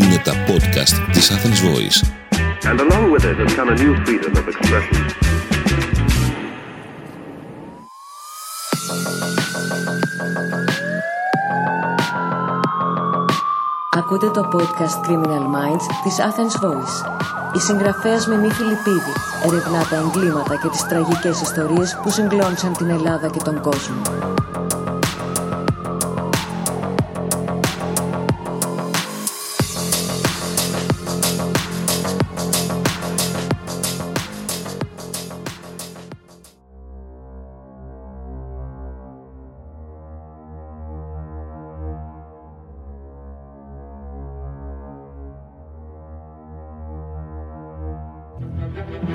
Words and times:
Είναι 0.00 0.20
τα 0.24 0.32
podcast 0.32 1.12
της 1.12 1.30
Athens 1.30 1.60
Voice. 1.68 1.98
And 2.70 2.80
along 2.80 3.04
with 3.12 3.24
it 3.30 3.36
has 3.42 3.52
come 3.58 3.68
a 3.68 3.76
new 3.82 3.94
freedom 4.04 4.32
of 4.40 4.46
expression. 4.52 4.96
Ακούτε 13.96 14.30
το 14.30 14.48
podcast 14.52 15.08
Criminal 15.08 15.44
Minds 15.56 15.84
της 16.04 16.16
Athens 16.18 16.64
Voice. 16.64 16.96
Η 17.54 17.58
συγγραφέας 17.58 18.26
Μενή 18.26 18.50
Φιλιππίδη 18.50 19.12
ερευνά 19.46 19.86
τα 19.90 19.96
εγκλήματα 19.96 20.56
και 20.56 20.68
τις 20.68 20.82
τραγικές 20.82 21.40
ιστορίες 21.40 21.98
που 22.02 22.10
συγκλώνησαν 22.10 22.72
την 22.72 22.90
Ελλάδα 22.90 23.28
και 23.28 23.40
τον 23.44 23.60
κόσμο. 23.60 24.02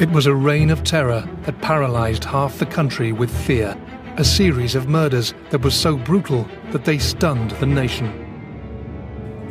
It 0.01 0.11
was 0.11 0.27
a 0.27 0.35
reign 0.51 0.71
of 0.71 0.83
terror 0.83 1.23
that 1.45 1.61
paralyzed 1.61 2.25
half 2.25 2.53
the 2.59 2.71
country 2.79 3.13
with 3.21 3.31
fear, 3.47 3.77
a 4.17 4.25
series 4.25 4.75
of 4.75 4.89
murders 4.89 5.29
that 5.51 5.63
was 5.67 5.75
so 5.75 5.91
brutal 6.09 6.43
that 6.73 6.85
they 6.85 6.99
stunned 6.99 7.51
the 7.61 7.67
nation. 7.67 8.09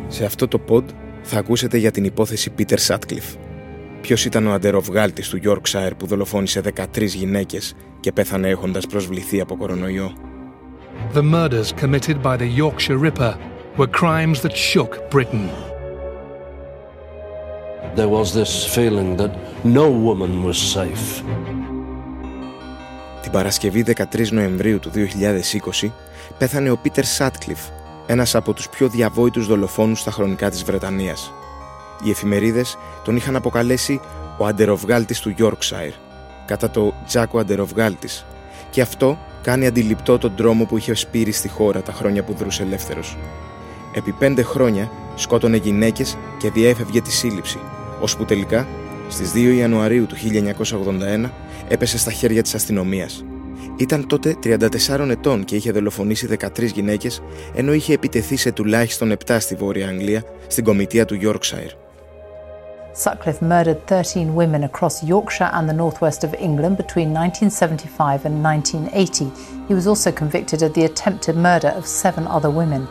Σε 0.07 0.25
αυτό 0.25 0.47
το 0.47 0.61
pod 0.67 0.83
θα 1.21 1.39
ακούσετε 1.39 1.77
για 1.77 1.91
την 1.91 2.03
υπόθεση 2.03 2.53
Peter 2.57 2.77
Sutcliffe. 2.87 3.37
Ποιος 4.01 4.25
ήταν 4.25 4.47
ο 4.47 4.51
αντεροβγάλτης 4.51 5.29
του 5.29 5.39
Yorkshire 5.43 5.91
που 5.97 6.05
δολοφόνησε 6.05 6.61
13 6.61 7.15
γυναίκες 7.15 7.75
και 7.99 8.11
πέθανε 8.11 8.47
έχοντας 8.47 8.87
προσβληθεί 8.87 9.41
από 9.41 9.55
κορονοϊό. 9.55 10.13
The 11.13 11.23
murders 11.23 11.71
committed 11.81 12.21
by 12.21 12.37
the 12.37 12.49
Yorkshire 12.57 12.97
Ripper 12.97 13.33
were 13.77 13.87
crimes 13.87 14.41
that 14.41 14.55
shook 14.55 15.09
Britain. 15.09 15.49
There 17.96 18.08
was 18.08 18.28
this 18.34 18.52
feeling 18.74 19.16
that 19.20 19.32
no 19.62 19.86
woman 20.06 20.32
was 20.46 20.56
safe. 20.74 21.24
Την 23.22 23.32
Παρασκευή 23.32 23.84
13 24.12 24.28
Νοεμβρίου 24.30 24.78
του 24.78 24.90
2020 25.82 25.90
πέθανε 26.38 26.70
ο 26.70 26.76
Πίτερ 26.76 27.04
Σάτκλιφ, 27.04 27.58
ένας 28.06 28.34
από 28.34 28.52
τους 28.52 28.68
πιο 28.68 28.88
διαβόητους 28.88 29.46
δολοφόνους 29.46 30.00
στα 30.00 30.10
χρονικά 30.10 30.50
της 30.50 30.64
Βρετανίας. 30.64 31.32
Οι 32.04 32.10
εφημερίδες 32.10 32.78
τον 33.04 33.16
είχαν 33.16 33.36
αποκαλέσει 33.36 34.00
ο 34.38 34.46
αντεροβγάλτης 34.46 35.20
του 35.20 35.34
Yorkshire, 35.38 35.94
κατά 36.46 36.70
το 36.70 36.94
Τζάκο 37.06 37.38
Αντεροβγάλτης, 37.38 38.26
και 38.70 38.80
αυτό 38.80 39.18
κάνει 39.42 39.66
αντιληπτό 39.66 40.18
τον 40.18 40.34
τρόμο 40.34 40.64
που 40.64 40.76
είχε 40.76 40.94
σπείρει 40.94 41.32
στη 41.32 41.48
χώρα 41.48 41.82
τα 41.82 41.92
χρόνια 41.92 42.24
που 42.24 42.34
δρούσε 42.34 42.62
ελεύθερος. 42.62 43.16
Επί 43.94 44.12
πέντε 44.12 44.42
χρόνια 44.42 44.90
σκότωνε 45.14 45.56
γυναίκες 45.56 46.16
και 46.38 46.50
διέφευγε 46.50 47.00
τη 47.00 47.12
σύλληψη, 47.12 47.58
ώσπου 48.00 48.24
τελικά 48.24 48.66
στις 49.08 49.32
2 49.34 49.54
Ιανουαρίου 49.56 50.06
του 50.06 50.16
1981 51.24 51.30
έπεσε 51.68 51.98
στα 51.98 52.10
χέρια 52.10 52.42
της 52.42 52.54
αστυνομίας. 52.54 53.24
Ήταν 53.76 54.06
τότε 54.06 54.36
34 54.42 55.08
ετών 55.10 55.44
και 55.44 55.56
είχε 55.56 55.72
δολοφονήσει 55.72 56.26
13 56.26 56.72
γυναίκες, 56.74 57.22
ενώ 57.54 57.72
είχε 57.72 57.92
επιτεθεί 57.92 58.36
σε 58.36 58.52
τουλάχιστον 58.52 59.12
7 59.26 59.36
στη 59.40 59.54
Βόρεια 59.54 59.88
Αγγλία, 59.88 60.22
στην 60.46 60.64
κομιτεία 60.64 61.04
του 61.04 61.18
Yorkshire. 61.22 61.72
Sutcliffe 63.04 63.42
murdered 63.42 63.80
13 63.88 64.36
women 64.36 64.62
across 64.62 65.02
Yorkshire 65.02 65.50
and 65.52 65.68
the 65.68 65.78
northwest 65.82 66.22
of 66.22 66.32
England 66.48 66.76
between 66.76 67.08
1975 67.12 68.24
and 68.24 68.34
1980. 68.42 69.32
He 69.68 69.74
was 69.74 69.86
also 69.88 70.12
convicted 70.12 70.62
of 70.62 70.72
the 70.74 70.84
attempted 70.84 71.36
murder 71.36 71.72
of 71.78 71.84
seven 71.86 72.24
other 72.26 72.50
women. 72.50 72.82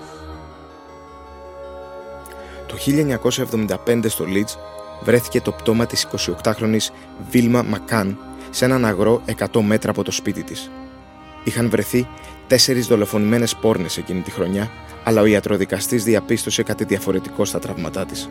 Το 2.67 2.75
1975 2.75 4.09
στο 4.09 4.25
Leeds 4.27 4.57
βρέθηκε 5.03 5.41
το 5.41 5.51
πτώμα 5.51 5.85
της 5.85 6.07
28χρονης 6.43 6.89
Βίλμα 7.29 7.61
Μακάν 7.61 8.17
σε 8.49 8.65
έναν 8.65 8.85
αγρό 8.85 9.21
100 9.51 9.61
μέτρα 9.61 9.91
από 9.91 10.03
το 10.03 10.11
σπίτι 10.11 10.43
της. 10.43 10.71
Είχαν 11.43 11.69
βρεθεί 11.69 12.07
τέσσερις 12.47 12.87
δολοφονημένες 12.87 13.55
πόρνες 13.55 13.97
εκείνη 13.97 14.21
τη 14.21 14.31
χρονιά, 14.31 14.71
αλλά 15.03 15.21
ο 15.21 15.25
ιατροδικαστής 15.25 16.03
διαπίστωσε 16.03 16.63
κάτι 16.63 16.83
διαφορετικό 16.83 17.45
στα 17.45 17.59
τραύματά 17.59 18.05
της. 18.05 18.29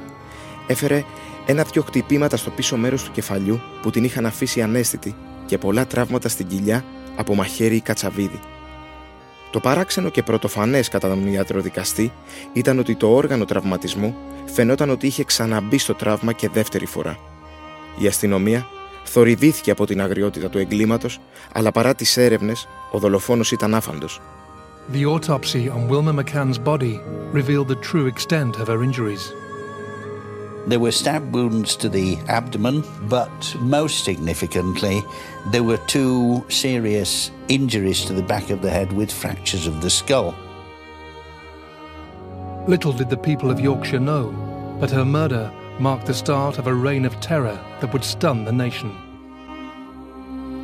Έφερε 0.66 1.04
ένα-δυο 1.46 1.82
χτυπήματα 1.82 2.36
στο 2.36 2.50
πίσω 2.50 2.76
μέρος 2.76 3.02
του 3.04 3.10
κεφαλιού 3.10 3.60
που 3.82 3.90
την 3.90 4.04
είχαν 4.04 4.26
αφήσει 4.26 4.62
ανέστητη 4.62 5.14
και 5.46 5.58
πολλά 5.58 5.86
τραύματα 5.86 6.28
στην 6.28 6.46
κοιλιά 6.46 6.84
από 7.16 7.34
μαχαίρι 7.34 7.76
ή 7.76 7.80
κατσαβίδι. 7.80 8.40
Το 9.52 9.60
παράξενο 9.60 10.08
και 10.08 10.22
πρωτοφανές 10.22 10.88
κατά 10.88 11.08
τον 11.08 11.26
ιατροδικαστή 11.26 12.12
ήταν 12.52 12.78
ότι 12.78 12.94
το 12.94 13.14
όργανο 13.14 13.44
τραυματισμού 13.44 14.16
φαινόταν 14.44 14.90
ότι 14.90 15.06
είχε 15.06 15.24
ξαναμπεί 15.24 15.78
στο 15.78 15.94
τραύμα 15.94 16.32
και 16.32 16.48
δεύτερη 16.48 16.86
φορά. 16.86 17.18
Η 17.98 18.06
αστυνομία 18.06 18.66
θορυβήθηκε 19.04 19.70
από 19.70 19.86
την 19.86 20.00
αγριότητα 20.00 20.48
του 20.48 20.58
εγκλήματος, 20.58 21.20
αλλά 21.52 21.72
παρά 21.72 21.94
τις 21.94 22.16
έρευνες, 22.16 22.68
ο 22.90 22.98
δολοφόνος 22.98 23.52
ήταν 23.52 23.74
άφαντος. 23.74 24.20
The 24.92 25.04
autopsy 25.04 25.68
on 25.76 25.88
Wilma 25.88 26.12
McCann's 26.12 26.58
body 26.58 26.94
revealed 27.32 27.68
the 27.68 27.80
true 27.90 28.06
extent 28.12 28.52
of 28.60 28.66
her 28.68 28.82
injuries. 28.82 29.41
There 30.69 30.83
were 30.85 30.91
stab 30.91 31.23
wounds 31.33 31.77
to 31.77 31.87
the 31.97 32.17
abdomen, 32.27 32.83
but 33.15 33.55
most 33.77 34.03
significantly, 34.03 34.97
there 35.51 35.63
were 35.63 35.79
two 35.87 36.43
serious 36.49 37.31
injuries 37.47 38.03
to 38.05 38.13
the 38.13 38.27
back 38.33 38.49
of 38.49 38.61
the 38.61 38.69
head 38.77 38.91
with 38.91 39.19
fractures 39.23 39.65
of 39.65 39.75
the 39.81 39.89
skull. 39.89 40.33
Little 42.73 42.91
did 42.91 43.09
the 43.09 43.23
people 43.29 43.49
of 43.49 43.61
Yorkshire 43.61 44.05
know, 44.11 44.25
but 44.79 44.91
her 44.91 45.05
murder 45.05 45.45
marked 45.79 46.05
the 46.07 46.13
start 46.13 46.57
of 46.57 46.67
a 46.67 46.73
reign 46.87 47.05
of 47.05 47.13
terror 47.21 47.57
that 47.79 47.91
would 47.93 48.03
stun 48.03 48.45
the 48.45 48.51
nation. 48.51 48.91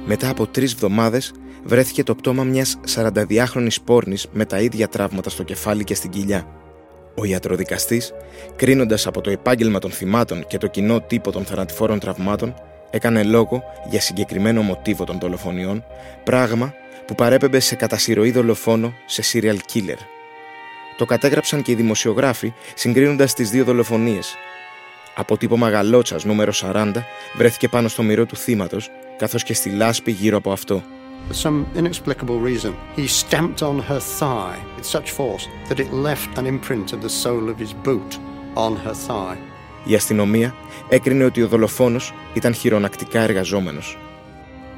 Μετά 0.06 0.30
από 0.30 0.48
τρεις 0.48 0.74
εβδομάδες 0.74 1.34
βρέθηκε 1.64 2.04
το 2.04 2.16
πτώμα 2.16 2.44
μιας 2.44 2.80
42χρονης 2.96 3.78
πόρνης 3.86 4.28
με 4.32 4.46
τα 4.46 4.60
ίδια 4.60 4.88
τραύματα 4.88 5.30
στο 5.30 5.44
κεφάλι 5.44 5.84
και 5.84 5.96
στην 5.96 6.10
κοιλιά. 6.10 6.57
Ο 7.21 7.25
ιατροδικαστής, 7.25 8.13
κρίνοντας 8.57 9.07
από 9.07 9.21
το 9.21 9.31
επάγγελμα 9.31 9.79
των 9.79 9.91
θυμάτων 9.91 10.47
και 10.47 10.59
το 10.59 10.67
κοινό 10.67 11.01
τύπο 11.01 11.33
των 11.33 11.45
θανατηφόρων 11.45 11.99
τραυμάτων, 11.99 12.55
έκανε 12.91 13.23
λόγο 13.23 13.63
για 13.91 14.01
συγκεκριμένο 14.01 14.63
μοτίβο 14.63 15.05
των 15.05 15.19
δολοφονιών, 15.19 15.85
πράγμα 16.25 16.75
που 17.07 17.15
παρέπεμπε 17.15 17.61
σε 17.61 17.75
κατασυρωή 17.75 18.31
δολοφόνο 18.31 18.95
σε 19.07 19.23
serial 19.33 19.57
killer. 19.73 19.99
Το 20.97 21.05
κατέγραψαν 21.05 21.63
και 21.63 21.73
οι 21.73 21.75
δημοσιογράφοι 21.75 22.53
συγκρίνοντας 22.75 23.35
τις 23.35 23.51
δύο 23.51 23.65
δολοφονίες. 23.65 24.35
Αποτύπωμα 25.15 25.69
γαλότσας 25.69 26.25
νούμερο 26.25 26.53
40 26.55 26.93
βρέθηκε 27.37 27.69
πάνω 27.69 27.89
στο 27.89 28.03
μυρό 28.03 28.27
του 28.27 28.37
θύματος, 28.37 28.91
καθώς 29.17 29.43
και 29.43 29.55
στη 29.55 29.71
λάσπη 29.71 30.11
γύρω 30.11 30.37
από 30.37 30.53
αυτό. 30.53 30.83
For 31.27 31.35
some 31.35 31.67
inexplicable 31.81 32.39
reason, 32.51 32.73
he 32.97 33.07
stamped 33.07 33.61
on 33.63 33.79
her 33.89 34.01
thigh 34.19 34.59
with 34.77 34.87
such 34.97 35.11
force 35.19 35.45
that 35.69 35.81
it 35.85 35.93
left 35.93 36.31
an 36.39 36.47
imprint 36.55 36.93
of 36.95 37.01
the 37.03 37.15
sole 37.23 37.47
of 37.53 37.59
his 37.59 37.73
boot 37.87 38.11
on 38.57 38.77
her 38.85 38.95
thigh. 38.95 39.39
Η 39.85 39.95
αστυνομία 39.95 40.55
έκρινε 40.89 41.25
ότι 41.25 41.43
ο 41.43 41.49
δολοφόνος 41.49 42.15
ήταν 42.33 42.55
χειρονακτικά 42.55 43.21
εργαζόμενος. 43.21 43.99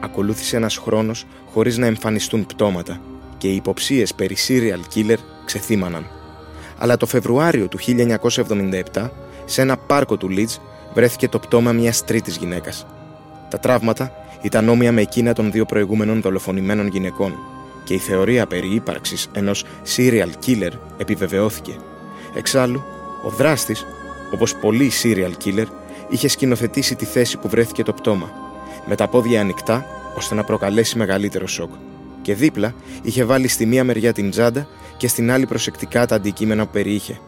Ακολούθησε 0.00 0.56
ένας 0.56 0.76
χρόνος 0.76 1.26
χωρίς 1.52 1.78
να 1.78 1.86
εμφανιστούν 1.86 2.46
πτώματα 2.46 3.00
και 3.38 3.48
οι 3.48 3.54
υποψίες 3.54 4.14
περί 4.14 4.36
serial 4.48 4.94
killer 4.94 5.16
ξεθύμαναν. 5.44 6.06
Αλλά 6.78 6.96
το 6.96 7.06
Φεβρουάριο 7.06 7.68
του 7.68 7.78
1977, 8.94 9.10
σε 9.44 9.62
ένα 9.62 9.76
πάρκο 9.76 10.16
του 10.16 10.28
Leeds, 10.30 10.56
βρέθηκε 10.94 11.28
το 11.28 11.38
πτώμα 11.38 11.72
μιας 11.72 12.04
τρίτης 12.04 12.36
γυναίκας. 12.36 12.86
Τα 13.48 13.58
τραύματα 13.58 14.12
ήταν 14.42 14.68
όμοια 14.68 14.92
με 14.92 15.00
εκείνα 15.00 15.32
των 15.32 15.50
δύο 15.50 15.64
προηγούμενων 15.64 16.20
δολοφονημένων 16.20 16.86
γυναικών 16.86 17.34
και 17.84 17.94
η 17.94 17.98
θεωρία 17.98 18.46
περί 18.46 18.74
ύπαρξης 18.74 19.28
ενός 19.32 19.64
serial 19.96 20.30
killer 20.46 20.72
επιβεβαιώθηκε. 20.96 21.76
Εξάλλου, 22.34 22.82
ο 23.24 23.30
δράστης, 23.30 23.86
όπως 24.34 24.54
πολλοί 24.54 24.90
serial 25.02 25.32
killer, 25.44 25.66
είχε 26.08 26.28
σκηνοθετήσει 26.28 26.94
τη 26.94 27.04
θέση 27.04 27.38
που 27.38 27.48
βρέθηκε 27.48 27.82
το 27.82 27.92
πτώμα, 27.92 28.30
με 28.86 28.96
τα 28.96 29.08
πόδια 29.08 29.40
ανοιχτά 29.40 29.86
ώστε 30.16 30.34
να 30.34 30.44
προκαλέσει 30.44 30.98
μεγαλύτερο 30.98 31.46
σοκ. 31.46 31.70
Και 32.22 32.34
δίπλα 32.34 32.74
είχε 33.02 33.24
βάλει 33.24 33.48
στη 33.48 33.66
μία 33.66 33.84
μεριά 33.84 34.12
την 34.12 34.30
τσάντα 34.30 34.66
και 34.96 35.08
στην 35.08 35.30
άλλη 35.30 35.46
προσεκτικά 35.46 36.06
τα 36.06 36.14
αντικείμενα 36.14 36.64
που 36.64 36.70
περιείχε. 36.72 37.20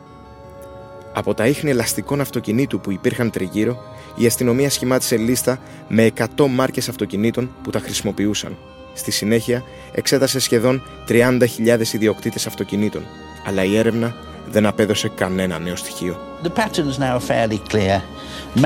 Από 1.12 1.34
τα 1.34 1.46
ίχνη 1.46 1.70
ελαστικών 1.70 2.20
αυτοκινήτου 2.20 2.80
που 2.80 2.90
υπήρχαν 2.90 3.30
τριγύρω, 3.30 3.76
η 4.14 4.26
αστυνομία 4.26 4.70
σχημάτισε 4.70 5.16
λίστα 5.16 5.58
με 5.88 6.10
100 6.36 6.46
μάρκες 6.48 6.88
αυτοκινήτων 6.88 7.50
που 7.62 7.70
τα 7.70 7.78
χρησιμοποιούσαν. 7.78 8.56
Στη 8.94 9.10
συνέχεια, 9.10 9.62
εξέτασε 9.92 10.40
σχεδόν 10.40 10.82
30.000 11.08 11.92
ιδιοκτήτες 11.92 12.46
αυτοκινήτων, 12.46 13.02
αλλά 13.46 13.64
η 13.64 13.76
έρευνα 13.76 14.14
δεν 14.50 14.66
απέδωσε 14.66 15.08
κανένα 15.08 15.58
νέο 15.58 15.76
στοιχείο. 15.76 16.16
The 16.42 16.50
pattern's 16.50 16.98
now 16.98 17.18
fairly 17.18 17.58
clear. 17.72 18.02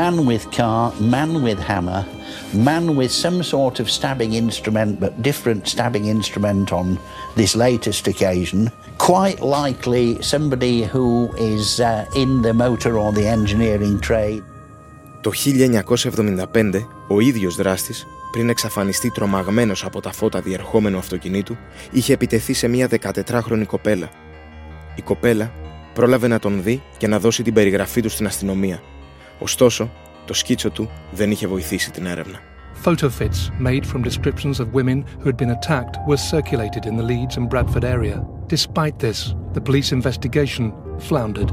Man 0.00 0.24
with 0.26 0.44
car, 0.50 0.92
man 1.14 1.42
with 1.44 1.60
hammer, 1.70 2.02
man 2.52 2.96
with 2.96 3.12
some 3.24 3.42
sort 3.42 3.76
of 3.80 3.86
stabbing 3.98 4.32
instrument, 4.44 4.98
but 4.98 5.22
different 5.22 5.62
stabbing 5.74 6.06
instrument 6.16 6.72
on 6.72 6.98
this 7.40 7.52
latest 7.66 8.02
occasion. 8.12 8.60
Quite 8.98 9.40
likely 9.60 10.06
somebody 10.22 10.76
who 10.92 11.08
is 11.54 11.66
uh, 11.80 12.06
in 12.22 12.30
the 12.46 12.54
motor 12.64 12.92
or 13.02 13.12
the 13.12 13.26
engineering 13.38 14.00
trade. 14.08 14.42
Το 15.26 15.32
1975, 16.52 16.86
ο 17.08 17.20
ίδιος 17.20 17.56
δράστης, 17.56 18.06
πριν 18.32 18.48
εξαφανιστεί 18.48 19.10
τρομαγμένος 19.10 19.84
από 19.84 20.00
τα 20.00 20.12
φώτα 20.12 20.40
διερχόμενου 20.40 20.98
αυτοκινήτου, 20.98 21.56
είχε 21.90 22.12
επιτεθεί 22.12 22.52
σε 22.52 22.68
μια 22.68 22.88
14χρονη 22.90 23.64
κοπέλα. 23.66 24.08
Η 24.94 25.02
κοπέλα 25.02 25.52
πρόλαβε 25.94 26.28
να 26.28 26.38
τον 26.38 26.62
δει 26.62 26.82
και 26.96 27.06
να 27.06 27.18
δώσει 27.18 27.42
την 27.42 27.54
περιγραφή 27.54 28.00
του 28.00 28.08
στην 28.08 28.26
αστυνομία. 28.26 28.82
Ωστόσο, 29.38 29.90
το 30.24 30.34
σκίτσο 30.34 30.70
του 30.70 30.90
δεν 31.12 31.30
είχε 31.30 31.46
βοηθήσει 31.46 31.90
την 31.90 32.06
έρευνα. 32.06 32.38
Photo 32.84 33.08
fits 33.20 33.50
made 33.60 33.84
from 33.92 34.02
descriptions 34.02 34.60
of 34.60 34.66
women 34.72 35.04
who 35.20 35.26
had 35.30 35.36
been 35.36 35.56
attacked 35.58 35.96
were 36.08 36.20
circulated 36.34 36.84
in 36.84 36.96
the 36.96 37.06
Leeds 37.12 37.36
and 37.36 37.48
Bradford 37.48 37.84
area. 37.84 38.16
Despite 38.54 38.96
this, 38.98 39.18
the 39.54 39.60
police 39.60 39.90
investigation 39.92 40.72
floundered. 41.08 41.50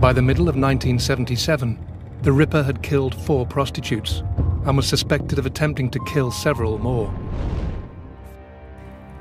By 0.00 0.12
the 0.12 0.26
middle 0.28 0.48
of 0.48 0.54
1977, 0.56 1.87
the 2.22 2.32
Ripper 2.32 2.62
had 2.62 2.82
killed 2.82 3.14
four 3.26 3.46
prostitutes 3.46 4.22
and 4.66 4.76
was 4.76 4.86
suspected 4.94 5.38
of 5.38 5.46
attempting 5.46 5.88
to 5.90 5.98
kill 6.12 6.30
several 6.30 6.78
more. 6.78 7.10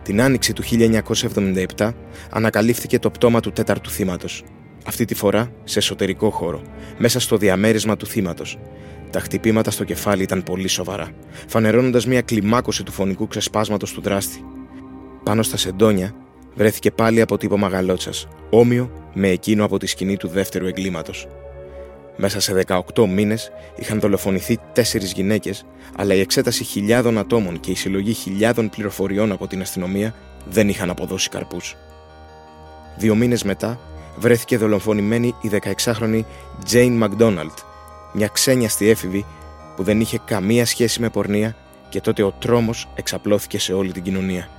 Την 0.03 0.21
άνοιξη 0.21 0.53
του 0.53 0.63
1977 1.77 1.91
ανακαλύφθηκε 2.29 2.99
το 2.99 3.09
πτώμα 3.09 3.39
του 3.39 3.51
τέταρτου 3.51 3.89
θύματος. 3.89 4.43
Αυτή 4.85 5.05
τη 5.05 5.15
φορά 5.15 5.51
σε 5.63 5.79
εσωτερικό 5.79 6.29
χώρο, 6.29 6.61
μέσα 6.97 7.19
στο 7.19 7.37
διαμέρισμα 7.37 7.97
του 7.97 8.05
θύματος. 8.05 8.57
Τα 9.11 9.19
χτυπήματα 9.19 9.71
στο 9.71 9.83
κεφάλι 9.83 10.23
ήταν 10.23 10.43
πολύ 10.43 10.67
σοβαρά, 10.67 11.09
φανερώνοντας 11.47 12.05
μια 12.05 12.21
κλιμάκωση 12.21 12.83
του 12.83 12.91
φωνικού 12.91 13.27
ξεσπάσματος 13.27 13.91
του 13.91 14.01
δράστη. 14.01 14.43
Πάνω 15.23 15.43
στα 15.43 15.57
σεντόνια 15.57 16.15
βρέθηκε 16.55 16.91
πάλι 16.91 17.21
αποτύπωμα 17.21 17.67
γαλότσας, 17.67 18.27
όμοιο 18.49 18.91
με 19.13 19.27
εκείνο 19.27 19.65
από 19.65 19.77
τη 19.79 19.87
σκηνή 19.87 20.17
του 20.17 20.27
δεύτερου 20.27 20.67
εγκλήματος. 20.67 21.27
Μέσα 22.17 22.39
σε 22.39 22.63
18 22.67 23.07
μήνες 23.07 23.51
είχαν 23.75 23.99
δολοφονηθεί 23.99 24.59
τέσσερις 24.73 25.11
γυναίκες, 25.11 25.65
αλλά 25.95 26.13
η 26.13 26.19
εξέταση 26.19 26.63
χιλιάδων 26.63 27.17
ατόμων 27.17 27.59
και 27.59 27.71
η 27.71 27.75
συλλογή 27.75 28.13
χιλιάδων 28.13 28.69
πληροφοριών 28.69 29.31
από 29.31 29.47
την 29.47 29.61
αστυνομία 29.61 30.13
δεν 30.49 30.69
είχαν 30.69 30.89
αποδώσει 30.89 31.29
καρπούς. 31.29 31.75
Δύο 32.97 33.15
μήνες 33.15 33.43
μετά 33.43 33.79
βρέθηκε 34.17 34.57
δολοφονημένη 34.57 35.35
η 35.41 35.49
16χρονη 35.51 36.23
Jane 36.71 37.03
McDonald, 37.03 37.53
μια 38.13 38.27
ξένιαστη 38.27 38.89
έφηβη 38.89 39.25
που 39.75 39.83
δεν 39.83 39.99
είχε 39.99 40.19
καμία 40.25 40.65
σχέση 40.65 41.01
με 41.01 41.09
πορνεία 41.09 41.55
και 41.89 42.01
τότε 42.01 42.23
ο 42.23 42.31
τρόμος 42.31 42.87
εξαπλώθηκε 42.95 43.59
σε 43.59 43.73
όλη 43.73 43.91
την 43.91 44.03
κοινωνία. 44.03 44.49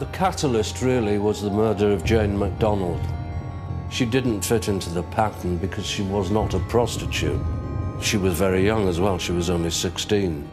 The 0.00 0.22
catalyst 0.22 0.82
really 0.82 1.18
was 1.18 1.42
the 1.42 1.50
murder 1.50 1.88
of 1.96 2.04
Jane 2.04 2.36
MacDonald. 2.42 3.21
She 3.92 4.06
didn't 4.06 4.40
fit 4.40 4.68
into 4.68 4.88
the 4.88 5.02
pattern 5.02 5.58
because 5.58 5.84
she 5.84 6.02
was 6.02 6.30
not 6.30 6.54
a 6.54 6.58
prostitute. 6.60 7.38
She 8.00 8.16
was 8.16 8.32
very 8.32 8.64
young 8.64 8.88
as 8.88 8.98
well, 8.98 9.18
she 9.18 9.32
was 9.32 9.50
only 9.50 9.68
16. 9.68 10.48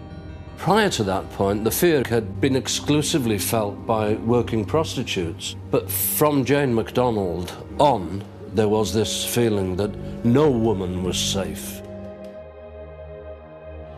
Prior 0.57 0.89
to 0.89 1.03
that 1.05 1.31
point, 1.31 1.63
the 1.63 1.71
fear 1.71 2.03
had 2.09 2.41
been 2.41 2.57
exclusively 2.57 3.37
felt 3.39 3.87
by 3.87 4.15
working 4.15 4.65
prostitutes. 4.65 5.55
But 5.71 5.89
from 5.89 6.43
Jane 6.43 6.75
MacDonald 6.75 7.53
on, 7.79 8.21
there 8.53 8.67
was 8.67 8.93
this 8.93 9.23
feeling 9.25 9.77
that 9.77 9.95
no 10.25 10.51
woman 10.51 11.01
was 11.01 11.17
safe. 11.17 11.81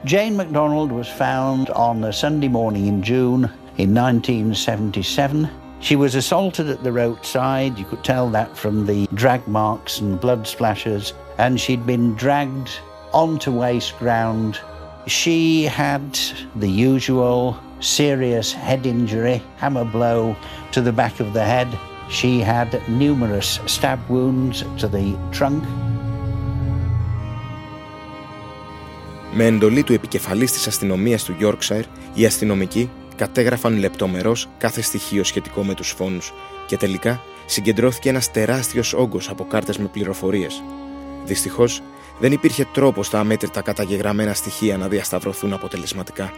Jane 0.05 0.38
MacDonald 0.38 0.91
was 0.91 1.07
found 1.07 1.71
on 1.71 2.03
a 2.03 2.13
Sunday 2.13 2.47
morning 2.47 2.85
in 2.85 3.01
June 3.01 3.45
in 3.79 3.95
1977. 3.95 5.49
She 5.81 5.96
was 5.96 6.14
assaulted 6.14 6.69
at 6.69 6.82
the 6.82 6.93
roadside. 6.93 7.78
You 7.78 7.84
could 7.84 8.02
tell 8.02 8.28
that 8.31 8.56
from 8.56 8.87
the 8.87 9.06
drag 9.14 9.46
marks 9.46 10.00
and 10.00 10.20
blood 10.20 10.46
splashes. 10.46 11.12
And 11.38 11.61
she'd 11.61 11.87
been 11.87 12.14
dragged 12.14 12.70
onto 13.12 13.50
waste 13.52 13.99
ground. 13.99 14.58
She 15.06 15.64
had 15.64 16.19
the 16.56 16.69
usual 16.69 17.56
serious 17.81 18.52
head 18.52 18.87
injury, 18.87 19.43
hammer 19.58 19.84
blow 19.84 20.34
to 20.73 20.81
the 20.81 20.93
back 20.93 21.20
of 21.20 21.32
the 21.32 21.44
head. 21.44 21.69
She 22.08 22.40
had 22.40 22.70
numerous 22.88 23.61
stab 23.67 24.00
wounds 24.08 24.64
to 24.78 24.88
the 24.88 25.17
trunk. 25.32 25.64
Με 29.32 29.44
εντολή 29.44 29.82
του 29.82 29.93
επικεφαλής 29.93 30.52
της 30.52 30.67
αστυνομίας 30.67 31.25
του 31.25 31.37
Yorkshire, 31.40 31.82
οι 32.14 32.26
αστυνομικοί 32.26 32.90
κατέγραφαν 33.21 33.77
λεπτομερώς 33.77 34.47
κάθε 34.57 34.81
στοιχείο 34.81 35.23
σχετικό 35.23 35.63
με 35.63 35.73
τους 35.73 35.89
φόνους 35.89 36.33
και 36.65 36.77
τελικά 36.77 37.21
συγκεντρώθηκε 37.45 38.09
ένας 38.09 38.31
τεράστιος 38.31 38.94
όγκος 38.94 39.29
από 39.29 39.45
κάρτες 39.45 39.77
με 39.77 39.88
πληροφορίες. 39.88 40.63
Δυστυχώς, 41.25 41.81
δεν 42.19 42.31
υπήρχε 42.31 42.68
τρόπο 42.73 43.03
στα 43.03 43.19
αμέτρητα 43.19 43.62
καταγεγραμμένα 43.62 44.33
στοιχεία 44.33 44.77
να 44.77 44.88
διασταυρωθούν 44.88 45.53
αποτελεσματικά. 45.53 46.31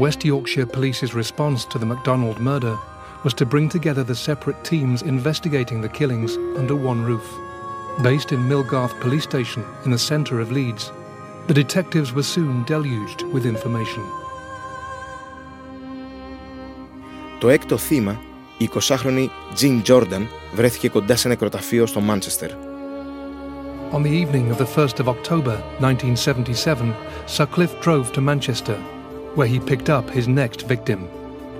West 0.00 0.22
Yorkshire 0.24 0.70
Police's 0.76 1.14
response 1.14 1.60
to 1.72 1.78
the 1.78 1.90
MacDonald 1.92 2.38
murder 2.50 2.76
was 3.24 3.34
to 3.34 3.44
bring 3.52 3.68
together 3.76 4.04
the 4.04 4.20
separate 4.28 4.60
teams 4.70 5.02
investigating 5.14 5.78
the 5.80 5.94
killings 5.98 6.32
under 6.60 6.76
one 6.90 7.00
roof. 7.10 7.26
Based 8.10 8.30
in 8.34 8.48
Milgarth 8.50 8.94
Police 9.04 9.26
Station 9.32 9.62
in 9.84 9.90
the 9.90 10.04
centre 10.10 10.38
of 10.42 10.52
Leeds, 10.58 10.84
the 11.48 11.58
detectives 11.62 12.10
were 12.16 12.28
soon 12.36 12.54
deluged 12.72 13.20
with 13.34 13.44
information. 13.54 14.04
Το 17.39 17.49
έκτο 17.49 17.77
θύμα, 17.77 18.21
η 18.57 18.69
20χρονη 18.73 19.27
Jean 19.61 19.81
Jordan, 19.87 20.27
βρέθηκε 20.53 20.89
κοντά 20.89 21.15
σε 21.15 21.27
νεκροταφείο 21.27 21.85
στο 21.85 21.99
Μάντσεστερ. 21.99 22.49
On 23.91 24.01
the 24.01 24.15
evening 24.23 24.49
of 24.49 24.57
the 24.57 24.71
1st 24.75 24.99
of 24.99 25.07
October 25.07 25.55
1977, 25.79 26.95
Sutcliffe 27.27 27.79
drove 27.79 28.11
to 28.11 28.21
Manchester, 28.21 28.77
where 29.35 29.47
he 29.47 29.59
picked 29.59 29.89
up 29.97 30.09
his 30.09 30.27
next 30.27 30.61
victim, 30.67 30.99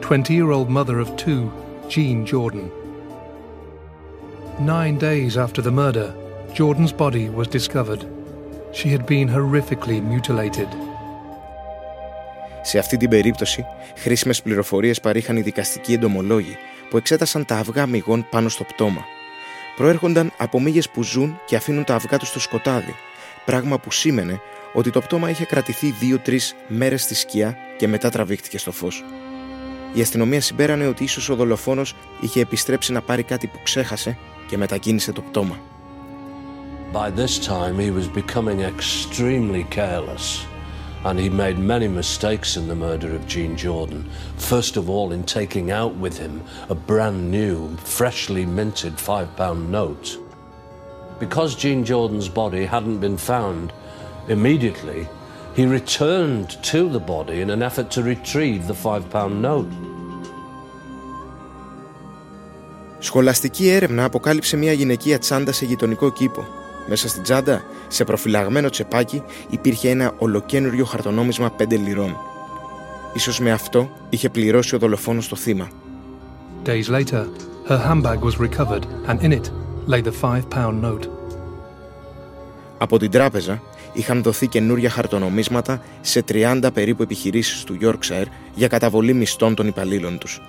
20-year-old 0.01 0.69
mother 0.69 0.99
of 0.99 1.15
two, 1.15 1.51
Jean 1.87 2.25
Jordan. 2.25 2.71
Nine 4.59 4.97
days 4.97 5.37
after 5.37 5.61
the 5.61 5.77
murder, 5.83 6.09
Jordan's 6.53 6.95
body 7.03 7.29
was 7.29 7.47
discovered. 7.47 8.03
She 8.77 8.89
had 8.89 9.05
been 9.05 9.27
horrifically 9.27 9.99
mutilated. 10.01 10.69
Σε 12.68 12.78
αυτή 12.78 12.96
την 12.96 13.08
περίπτωση, 13.08 13.64
χρήσιμες 13.96 14.42
πληροφορίες 14.42 15.00
παρήχαν 15.00 15.36
οι 15.36 15.40
δικαστικοί 15.40 15.92
εντομολόγοι 15.92 16.56
που 16.90 16.96
εξέτασαν 16.96 17.44
τα 17.44 17.56
αυγά 17.56 17.86
μυγών 17.86 18.26
πάνω 18.30 18.48
στο 18.48 18.64
πτώμα. 18.64 19.04
Προέρχονταν 19.76 20.32
από 20.36 20.60
μύγες 20.60 20.90
που 20.90 21.02
ζουν 21.02 21.40
και 21.46 21.56
αφήνουν 21.56 21.84
τα 21.84 21.94
αυγά 21.94 22.18
τους 22.18 22.28
στο 22.28 22.40
σκοτάδι, 22.40 22.94
πράγμα 23.44 23.78
που 23.78 23.90
σήμαινε 23.90 24.40
ότι 24.72 24.90
το 24.90 25.00
πτώμα 25.00 25.30
είχε 25.30 25.44
κρατηθεί 25.44 25.90
δύο-τρεις 25.90 26.54
μέρες 26.66 27.02
στη 27.02 27.14
σκιά 27.14 27.56
και 27.76 27.88
μετά 27.88 28.10
τραβήχτηκε 28.10 28.58
στο 28.58 28.72
φως. 28.72 29.04
Η 29.92 30.00
αστυνομία 30.00 30.40
συμπέρανε 30.40 30.86
ότι 30.86 31.04
ίσως 31.04 31.28
ο 31.28 31.34
δολοφόνος 31.34 31.94
είχε 32.20 32.40
επιστρέψει 32.40 32.92
να 32.92 33.00
πάρει 33.00 33.22
κάτι 33.22 33.46
που 33.46 33.58
ξέχασε 33.62 34.18
και 34.48 34.56
μετακίνησε 34.56 35.12
το 35.12 35.20
πτώμα. 35.20 35.58
By 36.92 37.10
this 37.20 37.38
time, 37.38 37.78
he 37.78 37.90
was 37.90 38.08
becoming 38.22 38.60
extremely 38.60 39.64
careless, 39.78 40.57
and 41.05 41.19
he 41.19 41.29
made 41.29 41.57
many 41.57 41.87
mistakes 41.87 42.55
in 42.55 42.67
the 42.67 42.75
murder 42.75 43.13
of 43.15 43.27
Jean 43.27 43.57
Jordan. 43.57 44.09
First 44.37 44.77
of 44.77 44.89
all, 44.89 45.11
in 45.11 45.23
taking 45.23 45.71
out 45.71 45.95
with 45.95 46.17
him 46.17 46.41
a 46.69 46.75
brand 46.75 47.29
new, 47.29 47.75
freshly 47.77 48.45
minted 48.45 48.99
five 48.99 49.35
pound 49.35 49.71
note. 49.71 50.17
Because 51.19 51.55
Jean 51.55 51.83
Jordan's 51.83 52.29
body 52.29 52.65
hadn't 52.65 52.99
been 52.99 53.17
found 53.17 53.73
immediately, 54.27 55.07
he 55.55 55.65
returned 55.65 56.49
to 56.63 56.89
the 56.89 56.99
body 56.99 57.41
in 57.41 57.49
an 57.49 57.61
effort 57.61 57.91
to 57.91 58.01
retrieve 58.03 58.67
the 58.67 58.73
five 58.73 59.09
pound 59.09 59.41
note. 59.41 59.71
Σχολαστική 62.99 63.69
έρευνα 63.69 64.03
αποκάλυψε 64.03 64.57
μια 64.57 64.71
γυναικεία 64.73 65.19
τσάντα 65.19 65.51
σε 65.51 65.65
γειτονικό 65.65 66.11
κήπο. 66.11 66.45
Μέσα 66.88 67.08
στην 67.08 67.22
τσάντα, 67.22 67.62
σε 67.88 68.04
προφυλαγμένο 68.04 68.68
τσεπάκι, 68.68 69.22
υπήρχε 69.50 69.90
ένα 69.90 70.12
ολοκένουργιο 70.18 70.84
χαρτονόμισμα 70.84 71.52
5 71.58 71.78
λιρών. 71.78 72.16
Ίσως 73.12 73.40
με 73.40 73.50
αυτό 73.50 73.90
είχε 74.08 74.28
πληρώσει 74.28 74.74
ο 74.74 74.78
δολοφόνος 74.78 75.28
το 75.28 75.36
θύμα. 75.36 75.68
Days 76.64 76.88
later, 76.88 77.24
her 77.68 77.78
handbag 77.88 78.18
was 78.20 78.36
recovered 78.48 78.84
and 79.08 79.20
in 79.22 79.32
it 79.32 79.50
lay 79.86 80.02
the 80.02 80.12
five-pound 80.22 80.82
note. 80.82 81.08
Από 82.78 82.98
την 82.98 83.10
τράπεζα 83.10 83.62
είχαν 83.92 84.22
δοθεί 84.22 84.46
καινούρια 84.46 84.90
χαρτονομίσματα 84.90 85.82
σε 86.00 86.24
30 86.28 86.68
περίπου 86.74 87.02
επιχειρήσεις 87.02 87.64
του 87.64 87.78
Yorkshire 87.82 88.26
για 88.54 88.68
καταβολή 88.68 89.12
μισθών 89.12 89.54
των 89.54 89.66
υπαλλήλων 89.66 90.18
τους. 90.18 90.40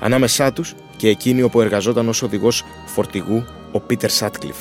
Ανάμεσά 0.00 0.52
τους 0.52 0.74
και 0.96 1.08
εκείνη 1.08 1.42
όπου 1.42 1.60
εργαζόταν 1.60 2.08
ως 2.08 2.22
οδηγός 2.22 2.64
φορτηγού 2.86 3.44
ο 3.72 3.80
Πίτερ 3.80 4.10
Σάτκλιφ. 4.10 4.56